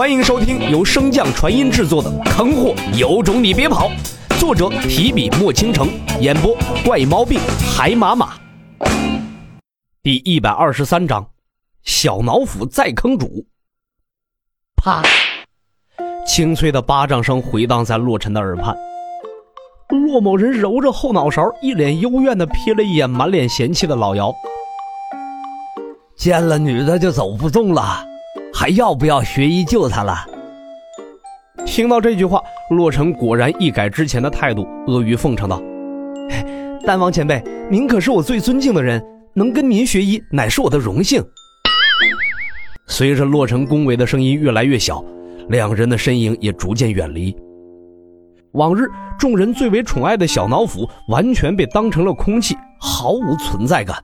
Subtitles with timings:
[0.00, 3.90] 欢迎收听由升降传音制作的《坑货有种你别跑》，
[4.40, 5.90] 作者提笔墨倾城，
[6.22, 7.38] 演播怪毛病
[7.76, 8.32] 海马马。
[10.02, 11.28] 第一百二十三章，
[11.82, 13.44] 小脑斧再坑主。
[14.74, 15.02] 啪！
[16.26, 18.74] 清脆的巴掌声回荡在洛尘的耳畔。
[19.90, 24.32] 洛某人揉着后脑勺，一脸幽怨的瞥了一眼满脸嫌弃的老姚。
[26.16, 28.02] 见了女的就走不动了，
[28.60, 30.14] 还要不要学医救他了？
[31.64, 35.62] 听到这句话，洛尘果然一改之前的态度，阿谀奉承道：
[36.84, 41.24] “丹王前辈，您可是我最尊敬的人，能跟您学医乃是我的荣幸。
[42.86, 45.02] ”随着洛尘恭维的声音越来越小，
[45.48, 47.34] 两人的身影也逐渐远离。
[48.52, 48.86] 往日
[49.18, 53.96] 众人最为宠爱的小脑斧，完全被当成了空气，毫无存在感。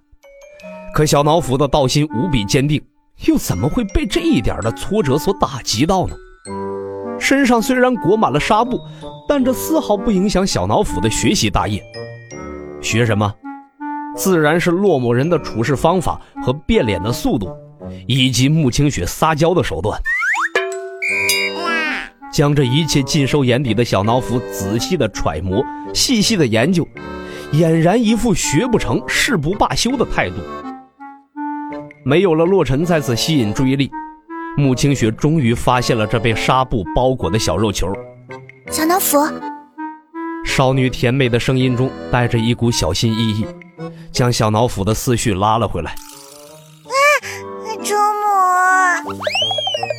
[0.94, 2.82] 可小脑斧的道心无比坚定，
[3.24, 6.14] 又怎么会被这一点的挫折所打击到呢？
[7.18, 8.78] 身上虽然裹满了纱布，
[9.26, 11.82] 但这丝毫不影响小脑斧的学习大业。
[12.82, 13.34] 学什么？
[14.14, 17.48] 自然是骆某人的处事方法和变脸的速度，
[18.06, 19.98] 以及穆清雪撒娇的手段。
[22.30, 26.86] 将这一切尽收眼底的小脑斧仔细的揣摩，细细的研究，
[27.54, 30.36] 俨然一副学不成誓不罢休的态度。
[32.08, 33.90] 没有了洛尘再次吸引注意力，
[34.56, 37.92] 穆清雪终于发现了这被纱布包裹的小肉球。
[38.70, 39.18] 小脑斧，
[40.44, 43.46] 少女甜美的声音中带着一股小心翼翼，
[44.12, 45.90] 将小脑斧的思绪拉了回来。
[45.90, 46.94] 啊，
[47.82, 47.92] 祖
[49.10, 49.18] 母！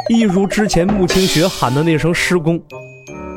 [0.08, 2.58] 一如之前穆清雪喊的那声师公，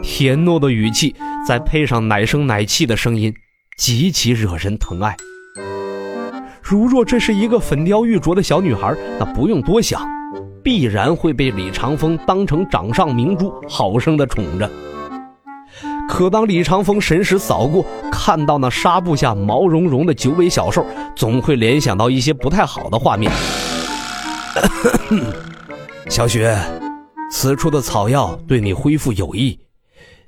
[0.00, 3.34] 甜糯的语气再配上奶声奶气的声音，
[3.76, 5.16] 极其惹人疼爱。
[6.70, 10.08] 如若这是一个粉雕玉琢的小女孩，那不用多想，
[10.62, 14.70] 必然会被李长风当成掌上明珠，好生的宠着。
[16.08, 20.86] 可当李长风神识扫过，看到那纱布下毛茸茸的九尾小兽，
[21.16, 23.32] 总会联想到一些不太好的画面。
[26.08, 26.56] 小雪，
[27.32, 29.58] 此处的草药对你恢复有益，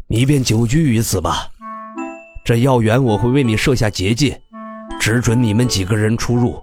[0.09, 1.47] 你便久居于此吧。
[2.45, 4.43] 这药园我会为你设下结界。
[5.05, 6.63] 只准你们几个人出入，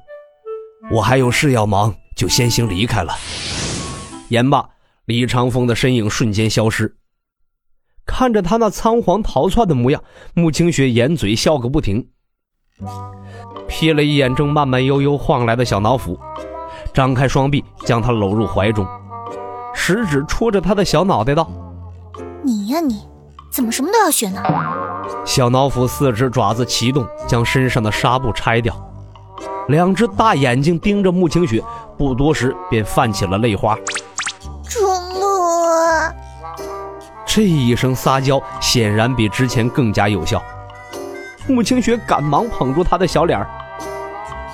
[0.90, 3.14] 我还有事要忙，就先行离开了。
[4.30, 4.66] 言罢，
[5.04, 6.96] 李长风的身影瞬间消失。
[8.06, 10.02] 看着他那仓皇逃窜的模样，
[10.34, 12.08] 穆清雪掩嘴笑个不停。
[13.68, 16.18] 瞥了一眼正慢慢悠悠晃来的小脑斧，
[16.94, 18.88] 张开双臂将他搂入怀中，
[19.76, 21.52] 食指戳着他的小脑袋道
[22.42, 23.02] ：“你呀你，
[23.52, 24.42] 怎么什么都要学呢？”
[25.26, 28.74] 小脑斧四只爪子齐动，将身上的纱布拆掉，
[29.68, 31.64] 两只大眼睛盯着穆清雪，
[31.98, 33.76] 不多时便泛起了泪花。
[34.68, 34.80] 主
[35.14, 35.22] 母，
[37.26, 40.42] 这一声撒娇显然比之前更加有效。
[41.48, 43.48] 穆清雪赶忙捧住他的小脸儿：“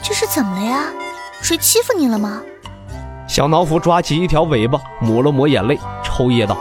[0.04, 0.86] 这是怎么了呀？
[1.42, 2.42] 谁欺负你了吗？”
[3.28, 6.58] 小脑斧抓起一条尾巴，抹了抹眼泪，抽噎道。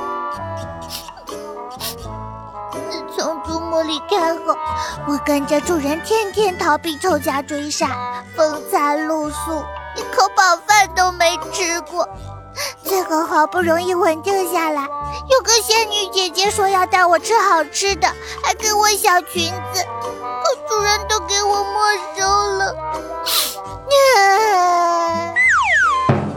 [5.27, 7.89] 跟着主人天天逃避仇家追杀，
[8.37, 9.65] 风餐露宿，
[9.97, 12.07] 一口饱饭都没吃过。
[12.83, 18.07] 最后好不容易稳定下来，有个仙女姐姐说要带我吃好吃的，
[18.43, 19.83] 还给我小裙子，
[20.43, 22.27] 可主人都给我没收
[22.59, 22.77] 了。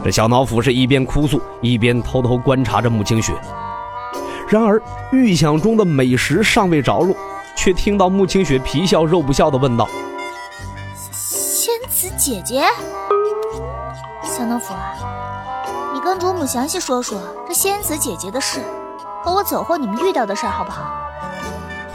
[0.02, 3.34] 这小脑斧是一边哭诉，一边偷偷观察着穆清雪。
[4.48, 4.80] 然而
[5.12, 7.14] 预想中的美食尚未着落。
[7.58, 9.88] 却听到穆清雪皮笑肉不笑的问道
[11.02, 12.62] ：“仙子姐姐，
[14.22, 14.94] 小脑斧啊，
[15.92, 18.60] 你跟主母详细说说这仙子姐姐的事，
[19.24, 20.84] 和我走后你们遇到的事好不好？”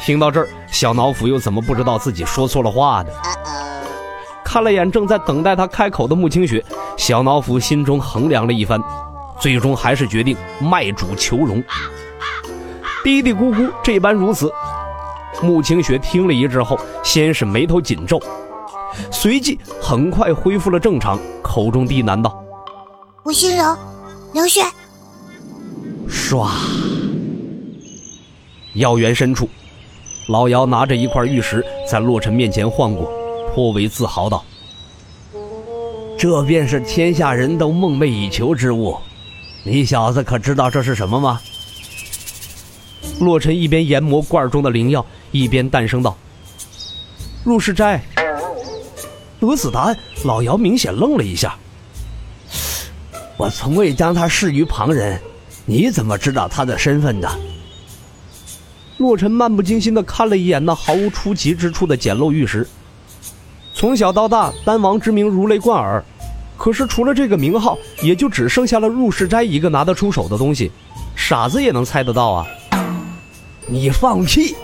[0.04, 3.10] 听到这儿，小脑斧又怎么不知道自己说错了话呢？
[4.44, 6.62] 看了眼正在等待他开口的穆清雪，
[6.98, 8.84] 小脑斧心中衡量了一番，
[9.40, 11.64] 最终还是决定卖主求荣。
[13.02, 14.54] 嘀嘀咕咕这般如此。
[15.44, 18.18] 穆清雪听了一阵后，先是眉头紧皱，
[19.12, 22.42] 随即很快恢复了正常，口中低喃道
[23.26, 23.78] ：“吴心柔，
[24.34, 24.62] 流血。”
[26.10, 26.48] 唰，
[28.76, 29.50] 药园深处，
[30.30, 33.12] 老姚拿着一块玉石在洛尘面前晃过，
[33.54, 34.46] 颇为自豪道
[36.18, 38.96] ：“这便是天下人都梦寐以求之物，
[39.66, 41.42] 你小子可知道这是什么吗？”
[43.20, 45.06] 洛尘一边研磨罐中的灵药。
[45.34, 46.16] 一边淡声道
[47.44, 48.02] ：“入室斋。”
[49.42, 51.54] 得此答案，老姚明显愣了一下。
[53.36, 55.20] 我从未将他视于旁人，
[55.66, 57.30] 你怎么知道他的身份的？
[58.98, 62.66] 洛尘漫不经心地看了一眼那毫无出奇之处的简陋玉石。
[63.74, 66.02] 从小到大，丹王之名如雷贯耳，
[66.58, 70.72] 可是除了这个名号，也就只剩下了入世斋一个拿得出手的东西。
[71.16, 72.48] 傻子也能猜得到啊！
[73.68, 74.56] 你放屁！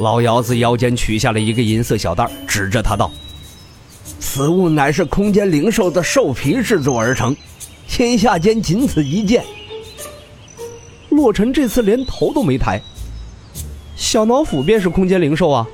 [0.00, 3.10] 老姚子腰间取下了一个银色小袋，指着他道
[4.18, 7.36] ：“此物乃是空间灵兽的兽皮制作而成，
[7.86, 9.44] 天下间仅此一件。”
[11.10, 12.80] 洛尘这次连头都没抬。
[13.94, 15.66] 小脑斧便是空间灵兽啊！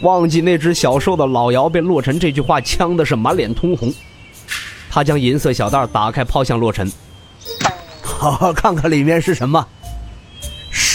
[0.00, 3.92] 忘记那只小兽的老姚被洛尘这句话呛的是满脸通红。
[4.88, 6.90] 他将银色小袋打开，抛向洛尘
[8.00, 9.66] ：“好好看看里面是什么。”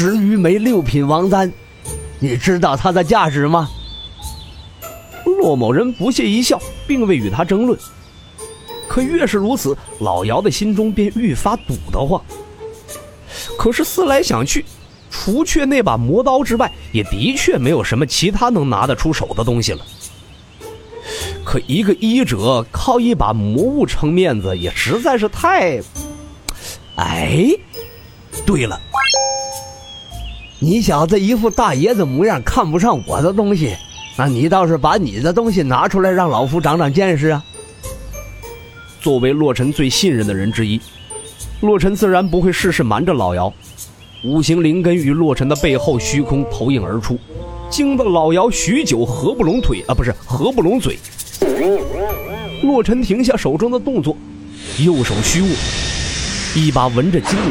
[0.01, 1.51] 十余枚六品王丹，
[2.19, 3.69] 你知道它的价值吗？
[5.25, 6.57] 骆某人不屑一笑，
[6.87, 7.77] 并未与他争论。
[8.87, 12.21] 可越是如此，老姚的心中便愈发堵得慌。
[13.57, 14.63] 可是思来想去，
[15.11, 19.85] 除却那把魔刀之外，也的确没有什么其他能拿得出手的东西了。
[21.43, 25.81] 可一个医者靠一把魔物撑面子，也实在是太……
[26.95, 27.49] 哎，
[28.45, 28.79] 对了。
[30.61, 33.77] 你小子一副大爷子模样，看不上我的东西，
[34.17, 37.41] 那你倒是把你的东西拿出来，让老夫长长见识啊！
[38.99, 40.81] 作为洛尘最信任的人之一，
[41.61, 43.53] 洛尘自然不会事事瞒着老姚。
[44.25, 47.17] 五行灵根于洛尘的背后虚空投影而出，
[47.69, 50.99] 惊得老姚许久合不拢腿啊，不是合不拢嘴。
[52.63, 54.13] 洛尘停下手中的动作，
[54.77, 55.47] 右手虚握，
[56.53, 57.49] 一把纹着金龙、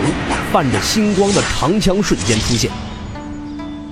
[0.52, 2.70] 泛着星光的长枪瞬间出现。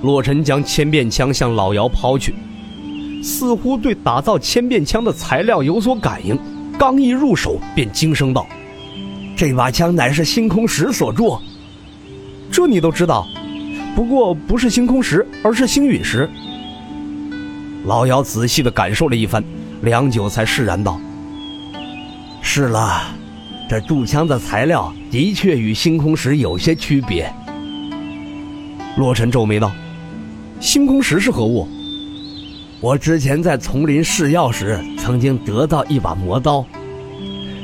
[0.03, 2.35] 洛尘将千变枪向老姚抛去，
[3.23, 6.37] 似乎对打造千变枪的材料有所感应，
[6.77, 8.45] 刚一入手便惊声道
[9.35, 11.37] ：“这把枪乃是星空石所铸。”
[12.51, 13.27] 这你都知道？
[13.95, 16.29] 不过不是星空石，而是星陨石。
[17.85, 19.43] 老姚仔细的感受了一番，
[19.81, 20.99] 良久才释然道
[22.41, 23.01] ：“是了，
[23.67, 27.33] 这铸枪的材料的确与星空石有些区别。”
[28.95, 29.71] 洛尘皱眉道。
[30.59, 31.67] 星空石是何物？
[32.81, 36.65] 我之前在丛林试药时，曾经得到一把魔刀。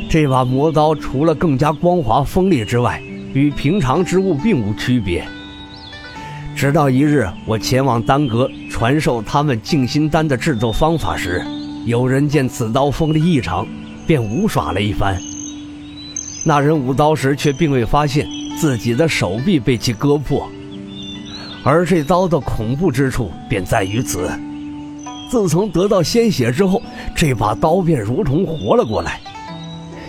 [0.10, 3.02] 这把魔刀除了更加光滑锋利之外，
[3.34, 5.26] 与平常之物并无区别。
[6.56, 11.44] 直到一日，我前往丹阁传授他们静心丹的制作方法时，
[11.86, 13.66] 有人见此刀锋利异常，
[14.06, 15.20] 便舞耍了一番。
[16.46, 20.48] 那人舞刀时，却并未发现自己的手臂被其割破。
[21.64, 24.30] 而这刀的恐怖之处便在于此：
[25.32, 26.82] 自从得到鲜血之后，
[27.16, 29.20] 这把刀便如同活了过来。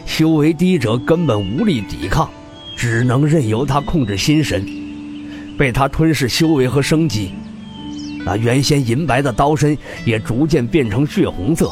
[0.05, 2.29] 修为低者根本无力抵抗，
[2.77, 4.67] 只能任由它控制心神，
[5.57, 7.33] 被它吞噬修为和生机。
[8.25, 11.71] 那原先银白的刀身也逐渐变成血红色，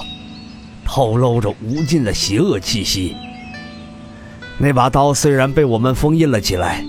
[0.85, 3.17] 透露着无尽的邪恶气息。
[4.59, 6.85] 那把刀虽然被我们封印了起来。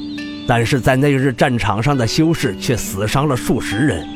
[0.47, 4.07] 但是在那日战场上的修士却死伤了数十人，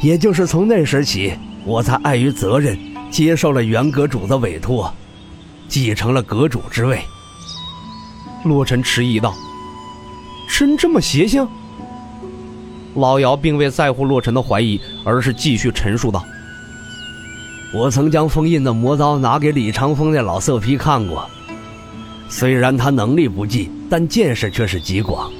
[0.00, 1.32] 也就是从那时起，
[1.64, 2.78] 我才碍于责任，
[3.10, 4.92] 接受了元阁主的委托，
[5.68, 7.00] 继承了阁主之位。
[8.44, 9.34] 洛尘迟疑道
[10.48, 11.46] ：“真这么邪性？”
[12.94, 16.24] 老姚并未在乎洛尘的怀疑，而是继续陈述道
[17.74, 21.28] ：“我曾将封印的魔刀拿给李长风那老色批看过。”
[22.30, 25.30] 虽然他能力不济，但见识却是极广。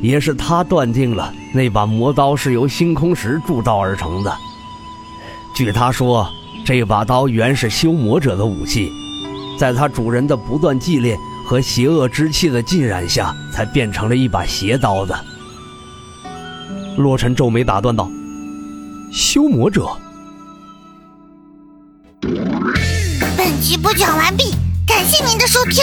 [0.00, 4.36] 也是他断定了那把魔刀是由星空石铸造而成的。
[5.54, 6.30] 据他说，
[6.66, 8.90] 这把刀原是修魔者的武器，
[9.58, 15.18] 在他主人的不断祭炼和邪恶之气的浸染下，才变成了一把邪刀的。
[16.96, 18.10] 洛尘皱眉打断道
[19.12, 19.88] ：“修魔者。”
[23.36, 24.52] 本集播讲完毕。
[24.86, 25.82] 感谢您的收听，